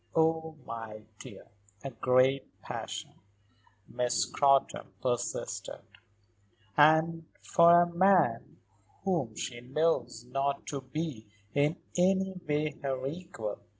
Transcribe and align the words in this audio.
"Oh, 0.15 0.55
my 0.65 1.03
dear!" 1.19 1.45
"A 1.83 1.91
great 1.91 2.59
passion," 2.63 3.13
Miss 3.87 4.23
Scrotton 4.23 4.91
persisted, 4.99 5.83
"and 6.75 7.25
for 7.43 7.83
a 7.83 7.85
man 7.85 8.57
whom 9.03 9.35
she 9.35 9.61
knows 9.61 10.25
not 10.25 10.65
to 10.69 10.81
be 10.81 11.27
in 11.53 11.75
any 11.95 12.31
way 12.47 12.79
her 12.81 13.05
equal. 13.05 13.59